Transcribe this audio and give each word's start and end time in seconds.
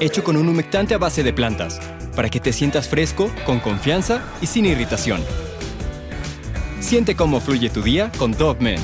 hecho 0.00 0.22
con 0.22 0.36
un 0.36 0.48
humectante 0.48 0.94
a 0.94 0.98
base 0.98 1.22
de 1.22 1.32
plantas, 1.32 1.80
para 2.14 2.28
que 2.28 2.40
te 2.40 2.52
sientas 2.52 2.88
fresco, 2.88 3.30
con 3.44 3.58
confianza 3.58 4.22
y 4.40 4.46
sin 4.46 4.66
irritación. 4.66 5.20
Siente 6.80 7.16
cómo 7.16 7.40
fluye 7.40 7.70
tu 7.70 7.82
día 7.82 8.12
con 8.18 8.32
Dove 8.32 8.76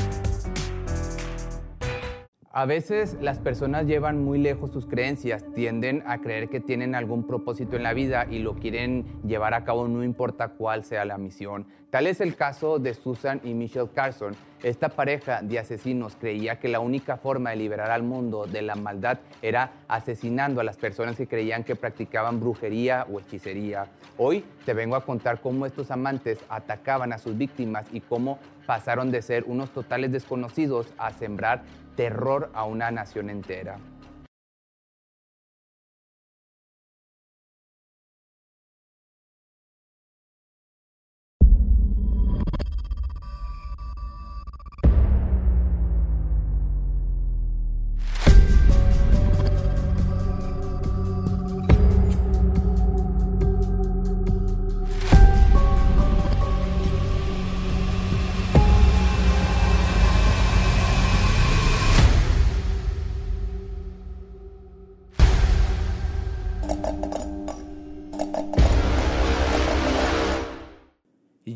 A 2.53 2.67
veces 2.67 3.17
las 3.21 3.39
personas 3.39 3.87
llevan 3.87 4.25
muy 4.25 4.39
lejos 4.39 4.73
sus 4.73 4.87
creencias, 4.87 5.45
tienden 5.55 6.03
a 6.07 6.21
creer 6.21 6.49
que 6.49 6.61
tienen 6.61 6.95
algún 6.97 7.27
propósito 7.27 7.77
en 7.77 7.85
la 7.85 7.95
vida 7.95 8.27
y 8.29 8.41
lo 8.41 8.57
quieren 8.57 9.07
llevar 9.25 9.55
a 9.55 9.65
cabo 9.65 9.87
no 9.87 10.03
importa 10.03 10.49
cuál 10.49 10.85
sea 10.85 11.05
la 11.05 11.19
misión. 11.19 11.67
Tal 11.95 12.09
es 12.09 12.21
el 12.21 12.35
caso 12.35 12.81
de 12.81 12.93
Susan 12.93 13.41
y 13.45 13.55
Michelle 13.55 13.89
Carson. 13.95 14.35
Esta 14.65 14.89
pareja 14.89 15.43
de 15.43 15.61
asesinos 15.61 16.17
creía 16.19 16.59
que 16.59 16.67
la 16.67 16.81
única 16.81 17.19
forma 17.19 17.51
de 17.51 17.57
liberar 17.57 17.93
al 17.93 18.03
mundo 18.03 18.47
de 18.47 18.63
la 18.63 18.75
maldad 18.75 19.21
era 19.43 19.71
asesinando 19.87 20.61
a 20.61 20.65
las 20.65 20.77
personas 20.77 21.15
que 21.15 21.29
creían 21.29 21.63
que 21.63 21.77
practicaban 21.77 22.41
brujería 22.41 23.07
o 23.09 23.21
hechicería. 23.21 23.87
Hoy 24.19 24.45
te 24.67 24.75
vengo 24.75 24.97
a 24.97 25.05
contar 25.05 25.41
cómo 25.41 25.67
estos 25.67 25.93
amantes 25.93 26.41
atacaban 26.49 27.13
a 27.13 27.19
sus 27.19 27.39
víctimas 27.39 27.87
y 27.93 28.01
cómo 28.01 28.41
pasaron 28.67 29.13
de 29.13 29.23
ser 29.23 29.45
unos 29.47 29.71
totales 29.71 30.11
desconocidos 30.11 30.89
a 30.99 31.13
sembrar 31.13 31.63
terror 31.95 32.51
a 32.55 32.65
una 32.65 32.91
nación 32.91 33.31
entera. 33.31 33.79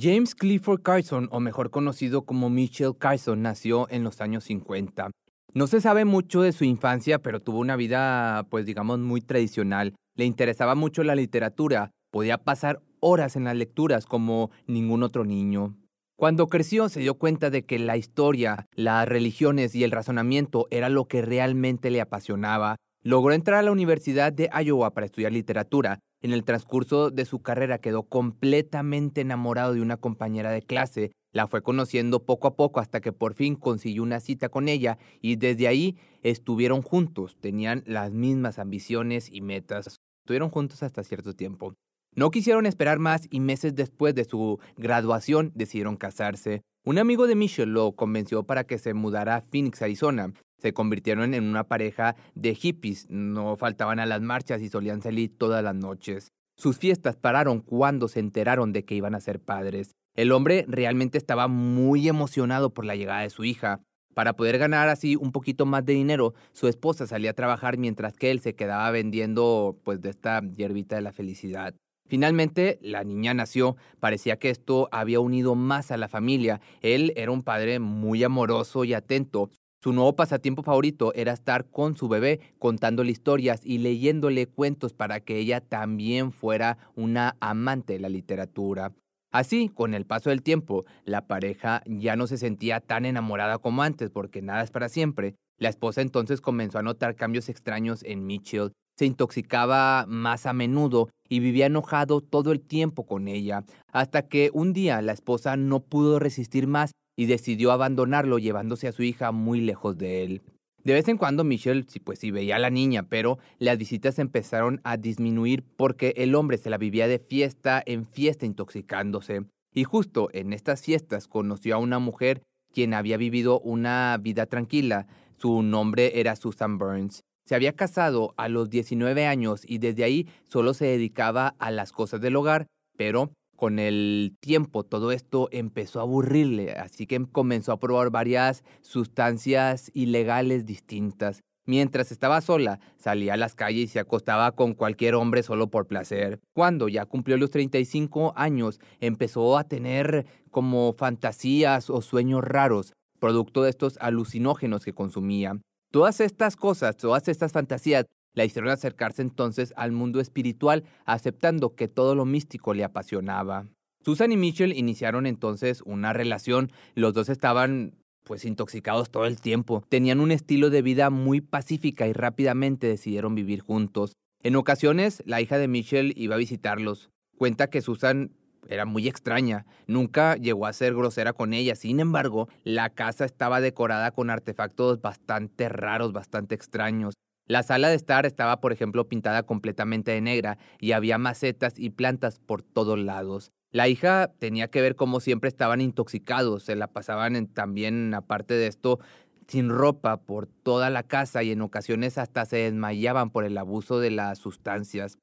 James 0.01 0.37
Clifford 0.37 0.83
Carson, 0.83 1.29
o 1.33 1.41
mejor 1.41 1.71
conocido 1.71 2.23
como 2.23 2.51
Mitchell 2.51 2.97
Carson, 2.97 3.43
nació 3.43 3.89
en 3.91 4.05
los 4.05 4.21
años 4.21 4.45
50. 4.45 5.11
No 5.55 5.67
se 5.67 5.81
sabe 5.81 6.05
mucho 6.05 6.43
de 6.43 6.53
su 6.53 6.65
infancia, 6.65 7.19
pero 7.19 7.41
tuvo 7.41 7.59
una 7.59 7.75
vida, 7.75 8.47
pues 8.49 8.65
digamos, 8.65 9.01
muy 9.01 9.21
tradicional. 9.23 9.97
Le 10.15 10.25
interesaba 10.25 10.77
mucho 10.77 11.03
la 11.03 11.17
literatura, 11.17 11.91
podía 12.13 12.39
pasar 12.39 12.81
horas 13.01 13.35
en 13.35 13.45
las 13.45 13.57
lecturas 13.57 14.07
como 14.07 14.53
ningún 14.69 15.03
otro 15.03 15.25
niño. 15.25 15.77
Cuando 16.17 16.47
creció 16.47 16.89
se 16.89 17.01
dio 17.01 17.15
cuenta 17.15 17.51
de 17.51 17.65
que 17.65 17.81
la 17.81 17.97
historia, 17.97 18.67
las 18.77 19.09
religiones 19.09 19.75
y 19.75 19.83
el 19.83 19.91
razonamiento 19.91 20.69
era 20.71 20.89
lo 20.91 21.07
que 21.07 21.23
realmente 21.23 21.91
le 21.91 22.01
apasionaba. 22.01 22.77
Logró 23.03 23.33
entrar 23.33 23.59
a 23.59 23.63
la 23.63 23.73
Universidad 23.73 24.33
de 24.33 24.49
Iowa 24.65 24.93
para 24.93 25.07
estudiar 25.07 25.33
literatura 25.33 25.99
en 26.23 26.33
el 26.33 26.45
transcurso 26.45 27.11
de 27.11 27.25
su 27.25 27.41
carrera 27.41 27.79
quedó 27.79 28.03
completamente 28.03 29.21
enamorado 29.21 29.75
de 29.75 29.83
una 29.83 29.97
compañera 29.97 30.51
de 30.51 30.63
clase. 30.63 31.13
La 31.33 31.47
fue 31.47 31.63
conociendo 31.63 32.25
poco 32.25 32.49
a 32.49 32.57
poco 32.57 32.81
hasta 32.81 33.01
que 33.01 33.13
por 33.13 33.35
fin 33.35 33.55
consiguió 33.55 34.03
una 34.03 34.21
cita 34.21 34.49
con 34.49 34.69
ella 34.69 34.99
y 35.21 35.37
desde 35.37 35.69
ahí 35.69 35.97
estuvieron 36.23 36.83
juntos. 36.83 37.37
Tenían 37.41 37.85
las 37.87 38.13
mismas 38.13 38.59
ambiciones 38.59 39.29
y 39.31 39.41
metas. 39.41 39.99
Estuvieron 40.25 40.51
juntos 40.51 40.83
hasta 40.83 41.05
cierto 41.05 41.35
tiempo. 41.35 41.75
No 42.15 42.31
quisieron 42.31 42.67
esperar 42.67 42.99
más 42.99 43.29
y 43.31 43.41
meses 43.41 43.75
después 43.75 44.15
de 44.15 44.25
su 44.25 44.59
graduación 44.77 45.53
decidieron 45.55 45.97
casarse. 45.97 46.63
Un 46.89 46.97
amigo 46.97 47.27
de 47.27 47.35
Michelle 47.35 47.71
lo 47.71 47.93
convenció 47.93 48.45
para 48.45 48.65
que 48.65 48.79
se 48.79 48.95
mudara 48.95 49.37
a 49.37 49.41
Phoenix, 49.43 49.83
Arizona 49.83 50.33
se 50.57 50.73
convirtieron 50.73 51.35
en 51.35 51.45
una 51.45 51.65
pareja 51.65 52.17
de 52.35 52.55
hippies, 52.55 53.05
no 53.11 53.59
faltaban 53.59 54.01
a 54.01 54.07
las 54.07 54.23
marchas 54.23 54.63
y 54.63 54.71
solían 54.71 55.03
salir 55.03 55.37
todas 55.37 55.63
las 55.63 55.75
noches. 55.75 56.33
Sus 56.57 56.79
fiestas 56.79 57.15
pararon 57.15 57.61
cuando 57.61 58.09
se 58.09 58.21
enteraron 58.21 58.73
de 58.73 58.87
que 58.87 58.95
iban 58.95 59.15
a 59.15 59.21
ser 59.21 59.39
padres. 59.39 59.97
El 60.15 60.33
hombre 60.33 60.65
realmente 60.67 61.19
estaba 61.19 61.47
muy 61.47 62.09
emocionado 62.09 62.73
por 62.73 62.87
la 62.87 62.97
llegada 62.97 63.21
de 63.21 63.29
su 63.29 63.45
hija. 63.45 63.83
Para 64.15 64.33
poder 64.33 64.57
ganar 64.57 64.89
así 64.89 65.15
un 65.15 65.31
poquito 65.31 65.67
más 65.67 65.85
de 65.85 65.93
dinero, 65.93 66.33
su 66.53 66.69
esposa 66.69 67.07
salía 67.07 67.33
a 67.33 67.35
trabajar 67.35 67.77
mientras 67.77 68.17
que 68.17 68.31
él 68.31 68.41
se 68.41 68.55
quedaba 68.55 68.91
vendiendo 68.91 69.79
pues 69.85 70.01
de 70.01 70.09
esta 70.09 70.41
hierbita 70.41 70.97
de 70.97 71.03
la 71.03 71.13
felicidad. 71.13 71.75
Finalmente, 72.09 72.79
la 72.83 73.05
niña 73.05 73.35
nació. 73.35 73.77
Parecía 74.01 74.39
que 74.39 74.51
esto 74.51 74.89
había 74.91 75.21
unido 75.21 75.55
más 75.55 75.91
a 75.91 75.97
la 75.97 76.09
familia. 76.09 76.61
Él 76.81 77.13
era 77.17 77.31
un 77.31 77.43
padre 77.43 77.79
muy 77.79 78.25
amoroso 78.25 78.85
y 78.85 78.95
atento. 78.95 79.51
Su 79.81 79.93
nuevo 79.93 80.17
pasatiempo 80.17 80.63
favorito 80.65 81.13
era 81.15 81.33
estar 81.33 81.67
con 81.67 81.97
su 81.97 82.09
bebé 82.09 82.41
contándole 82.59 83.13
historias 83.13 83.61
y 83.63 83.79
leyéndole 83.79 84.47
cuentos 84.47 84.93
para 84.93 85.21
que 85.21 85.39
ella 85.39 85.61
también 85.61 86.33
fuera 86.33 86.79
una 86.97 87.37
amante 87.39 87.93
de 87.93 88.01
la 88.01 88.09
literatura. 88.09 88.93
Así, 89.31 89.69
con 89.69 89.95
el 89.95 90.07
paso 90.07 90.31
del 90.31 90.43
tiempo, 90.43 90.85
la 91.05 91.27
pareja 91.27 91.83
ya 91.87 92.17
no 92.17 92.27
se 92.27 92.39
sentía 92.39 92.81
tan 92.81 93.05
enamorada 93.05 93.59
como 93.59 93.83
antes 93.83 94.11
porque 94.11 94.43
nada 94.43 94.63
es 94.63 94.71
para 94.71 94.89
siempre. 94.89 95.37
La 95.59 95.69
esposa 95.69 96.01
entonces 96.01 96.41
comenzó 96.41 96.79
a 96.79 96.83
notar 96.83 97.15
cambios 97.15 97.49
extraños 97.49 98.03
en 98.05 98.27
Mitchell. 98.27 98.73
Se 98.99 99.07
intoxicaba 99.07 100.07
más 100.09 100.45
a 100.45 100.53
menudo 100.53 101.09
y 101.29 101.39
vivía 101.39 101.67
enojado 101.67 102.21
todo 102.21 102.51
el 102.51 102.61
tiempo 102.61 103.07
con 103.07 103.29
ella, 103.29 103.65
hasta 103.93 104.23
que 104.23 104.51
un 104.53 104.73
día 104.73 105.01
la 105.03 105.13
esposa 105.13 105.57
no 105.57 105.79
pudo 105.79 106.19
resistir 106.19 106.67
más 106.67 106.91
y 107.17 107.27
decidió 107.27 107.71
abandonarlo 107.71 108.41
llevándose 108.41 108.89
a 108.89 108.93
su 108.93 109.05
hija 109.05 109.31
muy 109.31 109.61
lejos 109.61 109.97
de 109.99 110.25
él. 110.25 110.43
De 110.83 110.95
vez 110.95 111.07
en 111.07 111.17
cuando 111.17 111.45
Michelle 111.45 111.87
pues 112.03 112.19
sí 112.19 112.33
veía 112.33 112.57
a 112.57 112.59
la 112.59 112.71
niña, 112.71 113.05
pero 113.05 113.39
las 113.61 113.79
visitas 113.79 114.19
empezaron 114.19 114.81
a 114.83 114.97
disminuir 114.97 115.63
porque 115.77 116.15
el 116.17 116.35
hombre 116.35 116.59
se 116.59 116.71
la 116.71 116.79
vivía 116.79 117.07
de 117.07 117.21
fiesta 117.21 117.81
en 117.87 118.05
fiesta 118.05 118.47
intoxicándose. 118.47 119.45
Y 119.73 119.85
justo 119.85 120.29
en 120.33 120.53
estas 120.53 120.83
fiestas 120.83 121.29
conoció 121.29 121.77
a 121.77 121.79
una 121.79 122.01
mujer 122.01 122.43
quien 122.73 122.95
había 122.95 123.17
vivido 123.17 123.61
una 123.61 124.19
vida 124.21 124.47
tranquila. 124.47 125.07
Su 125.37 125.63
nombre 125.63 126.19
era 126.19 126.35
Susan 126.35 126.79
Burns. 126.79 127.23
Se 127.49 127.55
había 127.55 127.73
casado 127.73 128.35
a 128.37 128.51
los 128.51 128.69
19 128.69 129.27
años 129.27 129.63
y 129.67 129.79
desde 129.79 130.05
ahí 130.05 130.29
solo 130.49 130.75
se 130.75 130.85
dedicaba 130.85 131.55
a 131.59 131.71
las 131.71 131.93
cosas 131.93 132.21
del 132.21 132.37
hogar, 132.37 132.67
pero 132.99 133.33
con 133.57 133.79
el 133.79 134.37
tiempo 134.39 134.85
todo 134.85 135.13
esto 135.13 135.49
empezó 135.51 136.01
a 136.01 136.03
aburrirle, 136.03 136.73
así 136.73 137.07
que 137.07 137.25
comenzó 137.25 137.73
a 137.73 137.81
probar 137.81 138.11
varias 138.11 138.65
sustancias 138.83 139.91
ilegales 139.95 140.67
distintas. 140.67 141.41
Mientras 141.65 142.13
estaba 142.13 142.43
sola, 142.43 142.81
salía 142.99 143.33
a 143.33 143.39
las 143.39 143.55
calles 143.55 143.85
y 143.85 143.89
se 143.95 144.01
acostaba 144.01 144.53
con 144.53 144.75
cualquier 144.75 145.15
hombre 145.15 145.43
solo 145.43 145.71
por 145.71 145.87
placer. 145.87 146.41
Cuando 146.55 146.91
ya 146.91 147.07
cumplió 147.07 147.39
los 147.39 147.49
35 147.49 148.35
años, 148.37 148.79
empezó 149.01 149.57
a 149.57 149.65
tener 149.65 150.27
como 150.51 150.93
fantasías 150.93 151.89
o 151.89 152.03
sueños 152.03 152.45
raros. 152.45 152.93
producto 153.19 153.63
de 153.63 153.71
estos 153.71 153.97
alucinógenos 154.03 154.85
que 154.85 154.93
consumía. 154.93 155.59
Todas 155.91 156.21
estas 156.21 156.57
cosas, 156.57 156.97
todas 156.97 157.29
estas 157.29 157.53
fantasías, 157.53 158.05
la 158.35 158.45
hicieron 158.45 158.71
acercarse 158.71 159.23
entonces 159.23 159.73
al 159.77 159.93
mundo 159.93 160.21
espiritual, 160.21 160.85
aceptando 161.07 161.75
que 161.75 161.89
todo 161.89 162.15
lo 162.15 162.25
místico 162.25 162.75
le 162.75 162.85
apasionaba. 162.85 163.67
Susan 164.05 164.31
y 164.31 164.37
Mitchell 164.37 164.77
iniciaron 164.77 165.27
entonces 165.27 165.83
una 165.85 166.13
relación. 166.13 166.71
Los 166.95 167.15
dos 167.15 167.29
estaban 167.29 167.95
pues 168.25 168.45
intoxicados 168.45 169.11
todo 169.11 169.25
el 169.25 169.41
tiempo. 169.41 169.83
Tenían 169.89 170.21
un 170.21 170.31
estilo 170.31 170.71
de 170.71 170.83
vida 170.83 171.09
muy 171.09 171.41
pacífica 171.41 172.07
y 172.07 172.13
rápidamente 172.13 172.87
decidieron 172.87 173.35
vivir 173.35 173.61
juntos. 173.61 174.13
En 174.43 174.57
ocasiones, 174.57 175.23
la 175.27 175.41
hija 175.41 175.59
de 175.59 175.69
Mitchell 175.69 176.13
iba 176.17 176.35
a 176.35 176.39
visitarlos. 176.39 177.11
Cuenta 177.39 177.71
que 177.71 177.81
Susan 177.81 178.31
era 178.69 178.85
muy 178.85 179.09
extraña, 179.09 179.67
nunca 179.87 180.37
llegó 180.37 180.67
a 180.67 180.73
ser 180.73 180.95
grosera 180.95 181.33
con 181.33 181.53
ella, 181.53 181.75
sin 181.75 182.01
embargo, 182.01 182.49
la 182.65 182.91
casa 182.91 183.25
estaba 183.25 183.61
decorada 183.61 184.11
con 184.13 184.31
artefactos 184.31 185.01
bastante 185.01 185.69
raros, 185.69 186.13
bastante 186.13 186.55
extraños. 186.55 187.15
La 187.47 187.63
sala 187.63 187.89
de 187.89 187.97
estar 187.97 188.27
estaba, 188.27 188.61
por 188.61 188.73
ejemplo, 188.73 189.09
pintada 189.09 189.43
completamente 189.43 190.11
de 190.11 190.21
negra 190.21 190.59
y 190.79 190.93
había 190.93 191.17
macetas 191.17 191.79
y 191.79 191.91
plantas 191.91 192.41
por 192.41 192.63
todos 192.63 192.99
lados. 192.99 193.53
La 193.71 193.89
hija 193.89 194.31
tenía 194.39 194.69
que 194.69 194.83
ver 194.83 194.97
cómo 194.97 195.21
siempre 195.21 195.49
estaban 195.49 195.81
intoxicados, 195.81 196.63
se 196.63 196.77
la 196.77 196.89
pasaban 196.89 197.47
también, 197.49 198.13
aparte 198.15 198.55
de 198.55 198.67
esto, 198.67 198.99
sin 199.47 199.71
ropa 199.71 200.19
por 200.19 200.47
toda 200.47 200.91
la 200.91 201.03
casa 201.03 201.43
y 201.43 201.51
en 201.51 201.63
ocasiones 201.63 202.19
hasta 202.19 202.45
se 202.45 202.57
desmayaban 202.59 203.31
por 203.31 203.45
el 203.45 203.57
abuso 203.57 203.99
de 203.99 204.11
las 204.11 204.39
sustancias. 204.39 205.19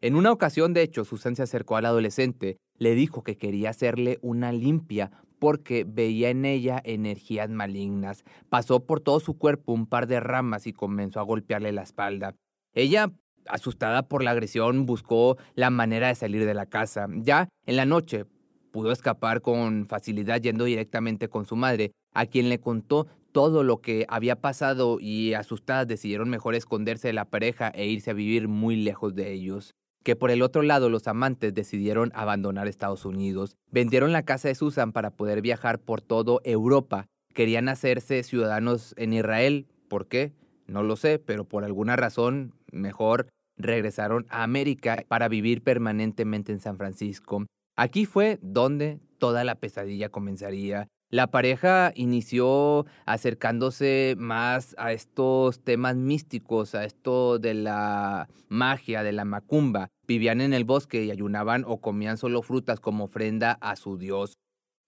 En 0.00 0.14
una 0.14 0.32
ocasión, 0.32 0.72
de 0.74 0.82
hecho, 0.82 1.04
Susan 1.04 1.36
se 1.36 1.42
acercó 1.42 1.76
al 1.76 1.86
adolescente, 1.86 2.56
le 2.78 2.94
dijo 2.94 3.22
que 3.22 3.36
quería 3.36 3.70
hacerle 3.70 4.18
una 4.22 4.52
limpia 4.52 5.10
porque 5.38 5.84
veía 5.86 6.30
en 6.30 6.44
ella 6.44 6.80
energías 6.84 7.50
malignas. 7.50 8.24
Pasó 8.48 8.80
por 8.80 9.00
todo 9.00 9.20
su 9.20 9.36
cuerpo 9.36 9.72
un 9.72 9.86
par 9.86 10.06
de 10.06 10.20
ramas 10.20 10.66
y 10.66 10.72
comenzó 10.72 11.20
a 11.20 11.24
golpearle 11.24 11.72
la 11.72 11.82
espalda. 11.82 12.34
Ella, 12.72 13.12
asustada 13.48 14.08
por 14.08 14.22
la 14.22 14.30
agresión, 14.32 14.86
buscó 14.86 15.36
la 15.54 15.70
manera 15.70 16.08
de 16.08 16.14
salir 16.14 16.46
de 16.46 16.54
la 16.54 16.66
casa. 16.66 17.06
Ya 17.16 17.48
en 17.66 17.76
la 17.76 17.84
noche 17.84 18.24
pudo 18.70 18.92
escapar 18.92 19.40
con 19.40 19.86
facilidad 19.86 20.40
yendo 20.40 20.64
directamente 20.64 21.28
con 21.28 21.46
su 21.46 21.56
madre, 21.56 21.92
a 22.12 22.26
quien 22.26 22.48
le 22.48 22.60
contó 22.60 23.06
todo 23.32 23.62
lo 23.62 23.80
que 23.82 24.06
había 24.08 24.36
pasado 24.40 24.98
y 25.00 25.34
asustadas 25.34 25.86
decidieron 25.86 26.30
mejor 26.30 26.54
esconderse 26.54 27.08
de 27.08 27.12
la 27.12 27.26
pareja 27.26 27.68
e 27.68 27.86
irse 27.86 28.10
a 28.10 28.14
vivir 28.14 28.48
muy 28.48 28.76
lejos 28.76 29.14
de 29.14 29.32
ellos 29.32 29.74
que 30.06 30.14
por 30.14 30.30
el 30.30 30.42
otro 30.42 30.62
lado 30.62 30.88
los 30.88 31.08
amantes 31.08 31.52
decidieron 31.52 32.12
abandonar 32.14 32.68
Estados 32.68 33.04
Unidos. 33.04 33.56
Vendieron 33.72 34.12
la 34.12 34.22
casa 34.22 34.46
de 34.46 34.54
Susan 34.54 34.92
para 34.92 35.10
poder 35.10 35.42
viajar 35.42 35.80
por 35.80 36.00
todo 36.00 36.40
Europa. 36.44 37.08
Querían 37.34 37.68
hacerse 37.68 38.22
ciudadanos 38.22 38.94
en 38.98 39.12
Israel. 39.14 39.66
¿Por 39.88 40.06
qué? 40.06 40.32
No 40.68 40.84
lo 40.84 40.94
sé, 40.94 41.18
pero 41.18 41.42
por 41.42 41.64
alguna 41.64 41.96
razón 41.96 42.54
mejor 42.70 43.26
regresaron 43.56 44.26
a 44.28 44.44
América 44.44 45.04
para 45.08 45.26
vivir 45.26 45.60
permanentemente 45.62 46.52
en 46.52 46.60
San 46.60 46.76
Francisco. 46.76 47.44
Aquí 47.76 48.06
fue 48.06 48.38
donde 48.42 49.00
toda 49.18 49.42
la 49.42 49.56
pesadilla 49.56 50.08
comenzaría. 50.08 50.86
La 51.10 51.28
pareja 51.28 51.92
inició 51.96 52.86
acercándose 53.06 54.14
más 54.18 54.76
a 54.78 54.92
estos 54.92 55.60
temas 55.64 55.96
místicos, 55.96 56.74
a 56.76 56.84
esto 56.84 57.38
de 57.38 57.54
la 57.54 58.28
magia, 58.48 59.02
de 59.02 59.12
la 59.12 59.24
macumba. 59.24 59.88
Vivían 60.06 60.40
en 60.40 60.52
el 60.52 60.64
bosque 60.64 61.04
y 61.04 61.10
ayunaban 61.10 61.64
o 61.66 61.80
comían 61.80 62.16
solo 62.16 62.42
frutas 62.42 62.80
como 62.80 63.04
ofrenda 63.04 63.58
a 63.60 63.76
su 63.76 63.98
dios. 63.98 64.34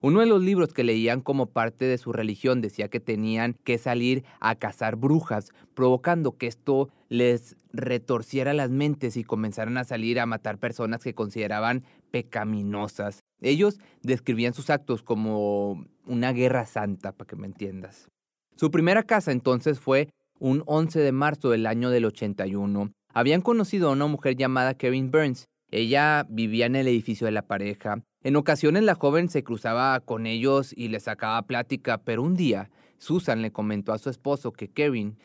Uno 0.01 0.21
de 0.21 0.27
los 0.27 0.41
libros 0.41 0.73
que 0.73 0.85
leían 0.85 1.19
como 1.19 1.47
parte 1.47 1.83
de 1.83 1.97
su 1.97 2.13
religión 2.13 2.61
decía 2.61 2.87
que 2.87 3.01
tenían 3.01 3.57
que 3.65 3.77
salir 3.77 4.23
a 4.39 4.55
cazar 4.55 4.95
brujas, 4.95 5.51
provocando 5.73 6.37
que 6.37 6.47
esto 6.47 6.89
les 7.09 7.57
retorciera 7.73 8.53
las 8.53 8.71
mentes 8.71 9.17
y 9.17 9.25
comenzaran 9.25 9.77
a 9.77 9.83
salir 9.83 10.21
a 10.21 10.25
matar 10.25 10.57
personas 10.57 11.03
que 11.03 11.13
consideraban 11.13 11.83
pecaminosas. 12.11 13.19
Ellos 13.41 13.79
describían 14.01 14.53
sus 14.53 14.69
actos 14.69 15.03
como 15.03 15.85
una 16.05 16.31
guerra 16.31 16.65
santa, 16.65 17.11
para 17.11 17.27
que 17.27 17.35
me 17.35 17.47
entiendas. 17.47 18.07
Su 18.55 18.71
primera 18.71 19.03
casa 19.03 19.33
entonces 19.33 19.81
fue 19.81 20.09
un 20.39 20.63
11 20.65 20.99
de 20.99 21.11
marzo 21.11 21.49
del 21.49 21.65
año 21.65 21.89
del 21.89 22.05
81. 22.05 22.91
Habían 23.13 23.41
conocido 23.41 23.89
a 23.89 23.93
una 23.93 24.05
mujer 24.05 24.35
llamada 24.35 24.75
Kevin 24.75 25.09
Burns. 25.09 25.47
Ella 25.71 26.25
vivía 26.29 26.67
en 26.67 26.75
el 26.75 26.87
edificio 26.87 27.25
de 27.25 27.31
la 27.31 27.47
pareja. 27.47 28.03
En 28.23 28.35
ocasiones 28.35 28.83
la 28.83 28.95
joven 28.95 29.29
se 29.29 29.43
cruzaba 29.43 29.99
con 29.99 30.27
ellos 30.27 30.73
y 30.75 30.89
les 30.89 31.03
sacaba 31.03 31.41
plática, 31.43 31.99
pero 31.99 32.21
un 32.21 32.35
día 32.35 32.69
Susan 32.97 33.41
le 33.41 33.51
comentó 33.51 33.93
a 33.93 33.97
su 33.97 34.09
esposo 34.09 34.51
que 34.51 34.67
Kevin 34.69 35.17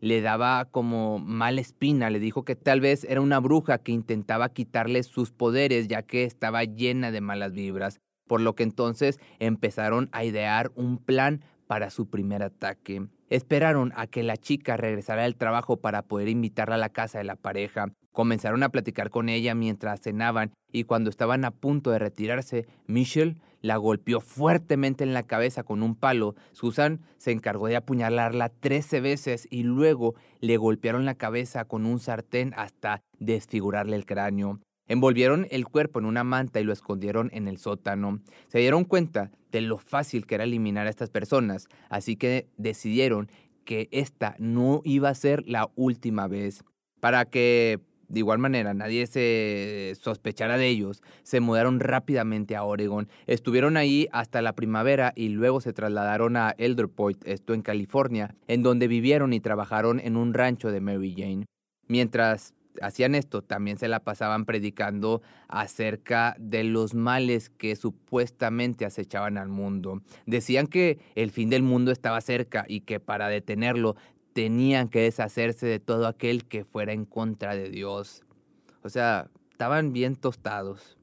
le 0.00 0.20
daba 0.20 0.66
como 0.66 1.18
mala 1.18 1.60
espina, 1.60 2.10
le 2.10 2.20
dijo 2.20 2.44
que 2.44 2.54
tal 2.54 2.80
vez 2.80 3.04
era 3.04 3.20
una 3.20 3.40
bruja 3.40 3.78
que 3.78 3.92
intentaba 3.92 4.48
quitarle 4.48 5.02
sus 5.02 5.32
poderes 5.32 5.88
ya 5.88 6.02
que 6.02 6.24
estaba 6.24 6.64
llena 6.64 7.10
de 7.10 7.20
malas 7.20 7.52
vibras, 7.52 8.00
por 8.28 8.40
lo 8.40 8.54
que 8.54 8.62
entonces 8.62 9.18
empezaron 9.40 10.08
a 10.12 10.24
idear 10.24 10.70
un 10.76 10.98
plan 10.98 11.42
para 11.68 11.90
su 11.90 12.10
primer 12.10 12.42
ataque. 12.42 13.06
Esperaron 13.30 13.92
a 13.94 14.08
que 14.08 14.24
la 14.24 14.36
chica 14.36 14.76
regresara 14.76 15.22
del 15.22 15.36
trabajo 15.36 15.76
para 15.76 16.02
poder 16.02 16.28
invitarla 16.28 16.74
a 16.74 16.78
la 16.78 16.88
casa 16.88 17.18
de 17.18 17.24
la 17.24 17.36
pareja. 17.36 17.92
Comenzaron 18.10 18.64
a 18.64 18.70
platicar 18.70 19.10
con 19.10 19.28
ella 19.28 19.54
mientras 19.54 20.00
cenaban 20.00 20.52
y 20.72 20.84
cuando 20.84 21.10
estaban 21.10 21.44
a 21.44 21.52
punto 21.52 21.90
de 21.92 22.00
retirarse, 22.00 22.66
Michelle 22.86 23.36
la 23.60 23.76
golpeó 23.76 24.20
fuertemente 24.20 25.04
en 25.04 25.14
la 25.14 25.24
cabeza 25.24 25.62
con 25.62 25.82
un 25.82 25.94
palo. 25.94 26.34
Susan 26.52 27.00
se 27.18 27.32
encargó 27.32 27.66
de 27.66 27.76
apuñalarla 27.76 28.48
trece 28.48 29.00
veces 29.00 29.46
y 29.50 29.62
luego 29.62 30.14
le 30.40 30.56
golpearon 30.56 31.04
la 31.04 31.14
cabeza 31.14 31.64
con 31.64 31.84
un 31.86 31.98
sartén 32.00 32.54
hasta 32.56 33.02
desfigurarle 33.18 33.96
el 33.96 34.06
cráneo. 34.06 34.60
Envolvieron 34.88 35.46
el 35.50 35.66
cuerpo 35.66 35.98
en 35.98 36.06
una 36.06 36.24
manta 36.24 36.60
y 36.60 36.64
lo 36.64 36.72
escondieron 36.72 37.30
en 37.32 37.46
el 37.46 37.58
sótano. 37.58 38.20
Se 38.48 38.58
dieron 38.58 38.84
cuenta 38.84 39.30
de 39.52 39.60
lo 39.60 39.78
fácil 39.78 40.26
que 40.26 40.34
era 40.34 40.44
eliminar 40.44 40.86
a 40.86 40.90
estas 40.90 41.10
personas, 41.10 41.68
así 41.88 42.16
que 42.16 42.48
decidieron 42.56 43.30
que 43.64 43.88
esta 43.92 44.34
no 44.38 44.80
iba 44.84 45.10
a 45.10 45.14
ser 45.14 45.44
la 45.46 45.70
última 45.76 46.26
vez. 46.26 46.64
Para 47.00 47.26
que 47.26 47.80
de 48.08 48.20
igual 48.20 48.38
manera, 48.38 48.72
nadie 48.72 49.06
se 49.06 49.92
sospechara 50.00 50.56
de 50.56 50.66
ellos, 50.66 51.02
se 51.22 51.40
mudaron 51.40 51.78
rápidamente 51.78 52.56
a 52.56 52.64
Oregon. 52.64 53.08
Estuvieron 53.26 53.76
ahí 53.76 54.08
hasta 54.12 54.40
la 54.40 54.54
primavera 54.54 55.12
y 55.14 55.28
luego 55.28 55.60
se 55.60 55.74
trasladaron 55.74 56.36
a 56.36 56.54
Elder 56.56 56.88
Point, 56.88 57.22
esto 57.26 57.52
en 57.52 57.62
California, 57.62 58.34
en 58.46 58.62
donde 58.62 58.88
vivieron 58.88 59.34
y 59.34 59.40
trabajaron 59.40 60.00
en 60.00 60.16
un 60.16 60.32
rancho 60.32 60.72
de 60.72 60.80
Mary 60.80 61.14
Jane. 61.16 61.44
Mientras 61.86 62.54
hacían 62.82 63.14
esto, 63.14 63.42
también 63.42 63.78
se 63.78 63.88
la 63.88 64.00
pasaban 64.00 64.44
predicando 64.44 65.22
acerca 65.48 66.36
de 66.38 66.64
los 66.64 66.94
males 66.94 67.50
que 67.50 67.76
supuestamente 67.76 68.84
acechaban 68.84 69.38
al 69.38 69.48
mundo. 69.48 70.02
Decían 70.26 70.66
que 70.66 70.98
el 71.14 71.30
fin 71.30 71.50
del 71.50 71.62
mundo 71.62 71.90
estaba 71.90 72.20
cerca 72.20 72.64
y 72.68 72.80
que 72.80 73.00
para 73.00 73.28
detenerlo 73.28 73.96
tenían 74.32 74.88
que 74.88 75.02
deshacerse 75.02 75.66
de 75.66 75.80
todo 75.80 76.06
aquel 76.06 76.44
que 76.44 76.64
fuera 76.64 76.92
en 76.92 77.04
contra 77.04 77.54
de 77.54 77.70
Dios. 77.70 78.22
O 78.82 78.88
sea, 78.88 79.28
estaban 79.50 79.92
bien 79.92 80.16
tostados. 80.16 80.96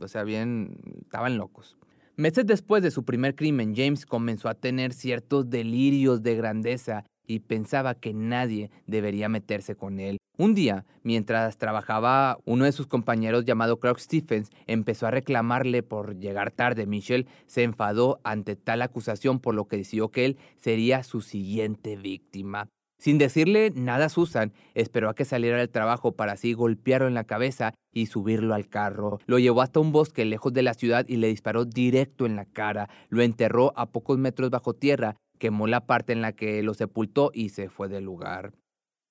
O 0.00 0.08
sea, 0.08 0.24
bien, 0.24 0.76
estaban 1.02 1.38
locos. 1.38 1.76
Meses 2.16 2.44
después 2.46 2.82
de 2.82 2.90
su 2.90 3.04
primer 3.04 3.34
crimen, 3.34 3.74
James 3.74 4.04
comenzó 4.04 4.48
a 4.48 4.54
tener 4.54 4.92
ciertos 4.92 5.48
delirios 5.48 6.22
de 6.22 6.36
grandeza 6.36 7.04
y 7.30 7.38
pensaba 7.38 7.94
que 7.94 8.12
nadie 8.12 8.72
debería 8.88 9.28
meterse 9.28 9.76
con 9.76 10.00
él. 10.00 10.18
Un 10.36 10.52
día, 10.52 10.84
mientras 11.04 11.58
trabajaba, 11.58 12.38
uno 12.44 12.64
de 12.64 12.72
sus 12.72 12.88
compañeros 12.88 13.44
llamado 13.44 13.78
Clark 13.78 14.00
Stephens 14.00 14.50
empezó 14.66 15.06
a 15.06 15.12
reclamarle 15.12 15.84
por 15.84 16.18
llegar 16.18 16.50
tarde. 16.50 16.86
Michelle 16.86 17.28
se 17.46 17.62
enfadó 17.62 18.20
ante 18.24 18.56
tal 18.56 18.82
acusación 18.82 19.38
por 19.38 19.54
lo 19.54 19.68
que 19.68 19.76
decidió 19.76 20.08
que 20.08 20.24
él 20.24 20.38
sería 20.56 21.04
su 21.04 21.20
siguiente 21.20 21.96
víctima. 21.96 22.68
Sin 22.98 23.16
decirle 23.16 23.70
nada 23.76 24.06
a 24.06 24.08
Susan, 24.08 24.52
esperó 24.74 25.08
a 25.08 25.14
que 25.14 25.24
saliera 25.24 25.58
del 25.58 25.70
trabajo 25.70 26.12
para 26.12 26.32
así 26.32 26.52
golpearlo 26.52 27.06
en 27.06 27.14
la 27.14 27.24
cabeza 27.24 27.74
y 27.94 28.06
subirlo 28.06 28.54
al 28.54 28.68
carro. 28.68 29.20
Lo 29.26 29.38
llevó 29.38 29.62
hasta 29.62 29.78
un 29.78 29.92
bosque 29.92 30.24
lejos 30.24 30.52
de 30.52 30.62
la 30.62 30.74
ciudad 30.74 31.06
y 31.08 31.16
le 31.16 31.28
disparó 31.28 31.64
directo 31.64 32.26
en 32.26 32.34
la 32.34 32.44
cara. 32.44 32.90
Lo 33.08 33.22
enterró 33.22 33.72
a 33.76 33.86
pocos 33.86 34.18
metros 34.18 34.50
bajo 34.50 34.74
tierra, 34.74 35.16
quemó 35.40 35.66
la 35.66 35.86
parte 35.86 36.12
en 36.12 36.22
la 36.22 36.32
que 36.32 36.62
lo 36.62 36.74
sepultó 36.74 37.32
y 37.34 37.48
se 37.48 37.68
fue 37.68 37.88
del 37.88 38.04
lugar. 38.04 38.52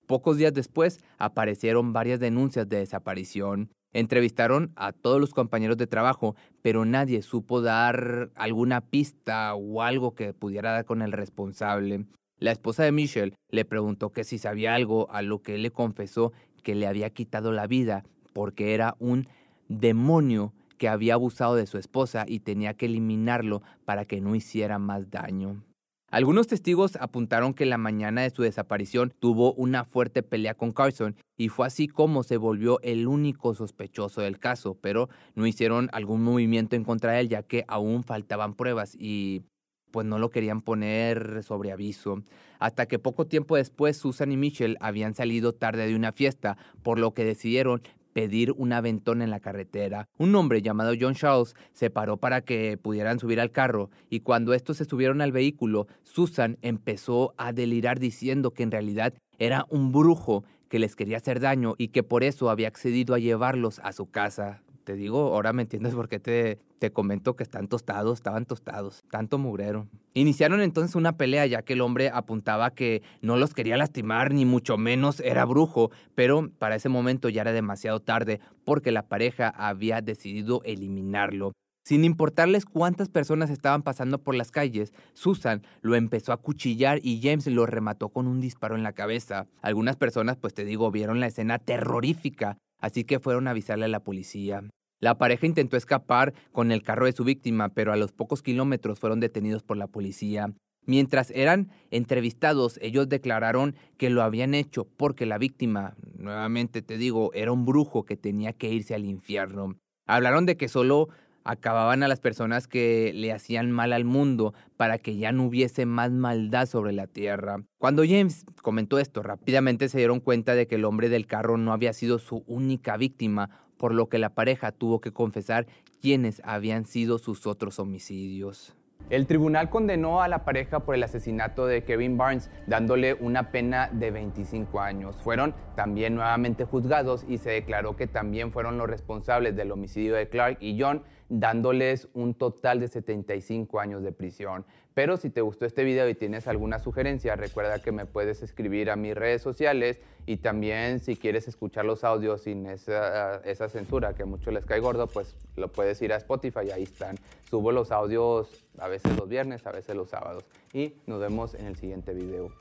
Pocos 0.08 0.38
días 0.38 0.54
después 0.54 1.04
aparecieron 1.18 1.92
varias 1.92 2.20
denuncias 2.22 2.70
de 2.70 2.78
desaparición. 2.78 3.70
Entrevistaron 3.92 4.72
a 4.76 4.94
todos 4.94 5.20
los 5.20 5.34
compañeros 5.34 5.76
de 5.78 5.88
trabajo, 5.88 6.36
pero 6.62 6.86
nadie 6.86 7.22
supo 7.24 7.62
dar 7.62 8.30
alguna 8.36 8.82
pista 8.82 9.54
o 9.56 9.82
algo 9.82 10.16
que 10.16 10.34
pudiera 10.34 10.72
dar 10.72 10.86
con 10.86 11.02
el 11.02 11.12
responsable. 11.12 12.06
La 12.38 12.52
esposa 12.52 12.84
de 12.84 12.92
Michelle 12.92 13.34
le 13.50 13.66
preguntó 13.66 14.12
que 14.12 14.24
si 14.24 14.38
sabía 14.38 14.76
algo, 14.76 15.12
a 15.12 15.22
lo 15.22 15.42
que 15.42 15.56
él 15.56 15.64
le 15.64 15.72
confesó 15.72 16.32
que 16.64 16.76
le 16.76 16.88
había 16.88 17.10
quitado 17.10 17.52
la 17.52 17.68
vida 17.68 18.04
porque 18.34 18.74
era 18.74 18.96
un 19.00 19.28
demonio 19.68 20.54
que 20.78 20.88
había 20.88 21.16
abusado 21.16 21.56
de 21.56 21.68
su 21.68 21.78
esposa 21.78 22.26
y 22.28 22.40
tenía 22.40 22.76
que 22.76 22.86
eliminarlo 22.86 23.62
para 23.86 24.06
que 24.06 24.22
no 24.22 24.36
hiciera 24.36 24.80
más 24.80 25.10
daño. 25.10 25.64
Algunos 26.12 26.48
testigos 26.48 26.96
apuntaron 26.96 27.54
que 27.54 27.68
la 27.68 27.78
mañana 27.78 28.22
de 28.22 28.32
su 28.32 28.42
desaparición 28.42 29.14
tuvo 29.20 29.54
una 29.54 29.86
fuerte 29.86 30.24
pelea 30.24 30.56
con 30.56 30.72
Carson 30.72 31.16
y 31.38 31.50
fue 31.50 31.68
así 31.68 31.88
como 31.88 32.24
se 32.24 32.38
volvió 32.38 32.80
el 32.82 33.08
único 33.08 33.54
sospechoso 33.54 34.22
del 34.22 34.40
caso, 34.40 34.76
pero 34.82 35.10
no 35.36 35.46
hicieron 35.46 35.88
algún 35.94 36.24
movimiento 36.24 36.76
en 36.76 36.84
contra 36.84 37.12
de 37.12 37.20
él 37.20 37.30
ya 37.30 37.44
que 37.44 37.64
aún 37.68 38.04
faltaban 38.04 38.56
pruebas 38.56 38.96
y 38.98 39.44
pues 39.92 40.08
no 40.08 40.18
lo 40.18 40.30
querían 40.30 40.62
poner 40.62 41.44
sobre 41.44 41.72
aviso. 41.72 42.24
Hasta 42.60 42.88
que 42.88 43.00
poco 43.00 43.28
tiempo 43.28 43.56
después 43.56 43.98
Susan 43.98 44.32
y 44.32 44.38
Mitchell 44.38 44.78
habían 44.80 45.14
salido 45.14 45.54
tarde 45.54 45.88
de 45.88 45.96
una 45.96 46.12
fiesta, 46.12 46.58
por 46.84 47.00
lo 47.00 47.14
que 47.14 47.24
decidieron 47.24 47.82
pedir 48.14 48.52
un 48.58 48.74
aventón 48.74 49.22
en 49.22 49.30
la 49.30 49.40
carretera. 49.40 50.08
Un 50.18 50.36
hombre 50.36 50.62
llamado 50.62 50.94
John 51.00 51.16
Charles 51.16 51.56
se 51.74 51.90
paró 51.90 52.18
para 52.18 52.42
que 52.42 52.78
pudieran 52.78 53.20
subir 53.20 53.40
al 53.40 53.52
carro 53.52 53.90
y 54.10 54.22
cuando 54.22 54.54
estos 54.54 54.78
se 54.78 54.86
subieron 54.86 55.22
al 55.22 55.32
vehículo, 55.32 55.88
Susan 56.04 56.58
empezó 56.62 57.34
a 57.38 57.54
delirar 57.54 58.00
diciendo 58.00 58.52
que 58.52 58.64
en 58.64 58.72
realidad 58.72 59.14
era 59.38 59.66
un 59.70 59.92
brujo 59.92 60.44
que 60.70 60.80
les 60.80 60.96
quería 60.96 61.18
hacer 61.18 61.40
daño 61.40 61.76
y 61.78 61.90
que 61.90 62.04
por 62.04 62.24
eso 62.24 62.50
había 62.50 62.68
accedido 62.68 63.16
a 63.16 63.20
llevarlos 63.20 63.80
a 63.84 63.92
su 63.92 64.10
casa 64.10 64.62
te 64.90 64.96
digo, 64.96 65.36
ahora 65.36 65.54
me 65.54 65.62
entiendes 65.62 65.94
por 65.94 66.10
qué 66.10 66.20
te, 66.20 66.58
te 66.80 66.92
comento 66.92 67.36
que 67.36 67.44
están 67.44 67.68
tostados, 67.68 68.18
estaban 68.18 68.46
tostados, 68.46 69.04
tanto 69.12 69.38
mugrero. 69.38 69.88
Iniciaron 70.16 70.62
entonces 70.62 70.96
una 70.96 71.16
pelea 71.16 71.46
ya 71.46 71.62
que 71.62 71.74
el 71.74 71.82
hombre 71.82 72.10
apuntaba 72.12 72.72
que 72.72 73.04
no 73.22 73.38
los 73.38 73.54
quería 73.54 73.78
lastimar 73.78 74.34
ni 74.34 74.46
mucho 74.46 74.80
menos 74.80 75.20
era 75.20 75.46
brujo, 75.46 75.92
pero 76.16 76.50
para 76.58 76.76
ese 76.76 76.90
momento 76.90 77.30
ya 77.30 77.42
era 77.42 77.52
demasiado 77.52 78.00
tarde 78.00 78.40
porque 78.66 78.92
la 78.92 79.08
pareja 79.08 79.50
había 79.50 80.02
decidido 80.02 80.64
eliminarlo. 80.64 81.52
Sin 81.84 82.04
importarles 82.04 82.66
cuántas 82.66 83.10
personas 83.10 83.52
estaban 83.52 83.84
pasando 83.84 84.18
por 84.24 84.34
las 84.34 84.50
calles, 84.50 84.92
Susan 85.14 85.62
lo 85.82 85.94
empezó 85.94 86.34
a 86.34 86.38
cuchillar 86.38 86.98
y 87.04 87.22
James 87.22 87.46
lo 87.46 87.68
remató 87.68 88.10
con 88.10 88.26
un 88.26 88.42
disparo 88.42 88.76
en 88.76 88.82
la 88.82 88.94
cabeza. 88.94 89.46
Algunas 89.62 89.98
personas, 89.98 90.38
pues 90.38 90.56
te 90.56 90.66
digo, 90.66 90.90
vieron 90.90 91.20
la 91.20 91.28
escena 91.28 91.60
terrorífica, 91.60 92.58
así 92.80 93.04
que 93.04 93.20
fueron 93.20 93.48
a 93.48 93.52
avisarle 93.52 93.86
a 93.86 93.90
la 93.90 94.04
policía. 94.04 94.64
La 95.00 95.18
pareja 95.18 95.46
intentó 95.46 95.78
escapar 95.78 96.34
con 96.52 96.72
el 96.72 96.84
carro 96.84 97.06
de 97.06 97.14
su 97.14 97.24
víctima, 97.24 97.70
pero 97.70 97.94
a 97.94 97.98
los 97.98 98.12
pocos 98.12 98.42
kilómetros 98.42 99.00
fueron 99.00 99.20
detenidos 99.20 99.64
por 99.64 99.78
la 99.78 99.88
policía. 99.88 100.54
Mientras 100.86 101.32
eran 101.32 101.70
entrevistados, 101.92 102.80
ellos 102.82 103.08
declararon 103.08 103.76
que 103.98 104.10
lo 104.10 104.24
habían 104.24 104.54
hecho 104.54 104.88
porque 104.98 105.26
la 105.26 105.38
víctima, 105.38 105.96
nuevamente 106.18 106.82
te 106.82 106.98
digo, 106.98 107.32
era 107.34 107.52
un 107.52 107.66
brujo 107.66 108.04
que 108.04 108.18
tenía 108.18 108.54
que 108.54 108.70
irse 108.70 108.96
al 108.96 109.06
infierno. 109.06 109.76
Hablaron 110.08 110.46
de 110.46 110.58
que 110.58 110.68
solo 110.68 111.10
acababan 111.44 112.04
a 112.04 112.08
las 112.08 112.20
personas 112.20 112.68
que 112.68 113.12
le 113.14 113.32
hacían 113.32 113.72
mal 113.72 113.94
al 113.94 114.04
mundo 114.04 114.54
para 114.78 114.98
que 114.98 115.16
ya 115.18 115.32
no 115.32 115.46
hubiese 115.46 115.86
más 115.86 116.12
maldad 116.12 116.66
sobre 116.66 116.92
la 116.92 117.08
tierra. 117.08 117.64
Cuando 117.78 118.04
James 118.04 118.46
comentó 118.62 119.00
esto, 119.00 119.24
rápidamente 119.24 119.90
se 119.90 120.00
dieron 120.00 120.20
cuenta 120.20 120.56
de 120.56 120.68
que 120.68 120.76
el 120.76 120.86
hombre 120.86 121.10
del 121.10 121.28
carro 121.28 121.58
no 121.58 121.72
había 121.72 121.94
sido 121.94 122.20
su 122.20 122.44
única 122.48 122.98
víctima, 122.98 123.50
por 123.80 123.96
lo 123.96 124.10
que 124.10 124.20
la 124.20 124.30
pareja 124.30 124.74
tuvo 124.74 125.00
que 125.00 125.12
confesar 125.12 125.66
quiénes 126.02 126.42
habían 126.44 126.86
sido 126.86 127.18
sus 127.18 127.48
otros 127.48 127.80
homicidios. 127.80 128.76
El 129.10 129.26
tribunal 129.26 129.70
condenó 129.70 130.22
a 130.22 130.28
la 130.28 130.44
pareja 130.44 130.82
por 130.82 130.94
el 130.94 131.02
asesinato 131.02 131.66
de 131.66 131.84
Kevin 131.84 132.18
Barnes, 132.18 132.52
dándole 132.68 133.16
una 133.16 133.52
pena 133.52 133.90
de 133.92 134.12
25 134.12 134.82
años. 134.82 135.16
Fueron 135.24 135.56
también 135.76 136.14
nuevamente 136.14 136.66
juzgados 136.66 137.26
y 137.28 137.40
se 137.40 137.50
declaró 137.50 137.96
que 137.96 138.06
también 138.06 138.52
fueron 138.52 138.78
los 138.78 138.88
responsables 138.88 139.56
del 139.56 139.72
homicidio 139.72 140.14
de 140.14 140.30
Clark 140.30 140.58
y 140.60 140.80
John, 140.80 141.02
dándoles 141.30 142.08
un 142.14 142.34
total 142.34 142.80
de 142.80 142.88
75 142.88 143.80
años 143.80 144.04
de 144.04 144.12
prisión. 144.12 144.66
Pero 144.94 145.16
si 145.18 145.30
te 145.30 145.42
gustó 145.42 145.66
este 145.66 145.84
video 145.84 146.10
y 146.10 146.16
tienes 146.16 146.48
alguna 146.48 146.80
sugerencia, 146.80 147.36
recuerda 147.36 147.80
que 147.80 147.92
me 147.92 148.06
puedes 148.06 148.42
escribir 148.42 148.90
a 148.90 148.96
mis 148.96 149.16
redes 149.16 149.42
sociales 149.42 150.00
y 150.26 150.38
también 150.38 151.00
si 151.00 151.16
quieres 151.16 151.48
escuchar 151.48 151.86
los 151.86 152.04
audios 152.04 152.42
sin 152.42 152.66
esa, 152.66 153.38
esa 153.46 153.70
censura 153.70 154.14
que 154.14 154.24
a 154.24 154.26
muchos 154.26 154.54
les 154.54 154.66
cae 154.66 154.80
gordo, 154.80 155.08
pues 155.08 155.36
lo 155.56 155.72
puedes 155.72 156.02
ir 156.02 156.12
a 156.12 156.18
Spotify, 156.18 156.72
ahí 156.74 156.84
están. 156.84 157.16
Subo 157.50 157.72
los 157.72 157.92
audios 157.92 158.50
a 158.78 158.88
veces 158.88 159.16
los 159.16 159.30
viernes, 159.30 159.66
a 159.66 159.72
veces 159.72 159.96
los 159.96 160.10
sábados. 160.10 160.44
Y 160.74 160.96
nos 161.08 161.20
vemos 161.20 161.54
en 161.54 161.68
el 161.68 161.76
siguiente 161.76 162.14
video. 162.14 162.52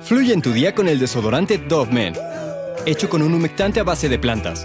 Fluye 0.00 0.32
en 0.32 0.42
tu 0.42 0.52
día 0.52 0.74
con 0.74 0.88
el 0.88 0.98
desodorante 0.98 1.58
Dove 1.58 1.92
Men, 1.92 2.14
hecho 2.86 3.08
con 3.08 3.22
un 3.22 3.34
humectante 3.34 3.80
a 3.80 3.84
base 3.84 4.08
de 4.08 4.18
plantas, 4.18 4.64